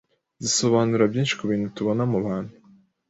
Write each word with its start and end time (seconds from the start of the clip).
zisobanura 0.43 1.03
byinshi 1.11 1.37
kubintu 1.39 1.73
tubona 1.75 2.03
mubantu 2.11 2.53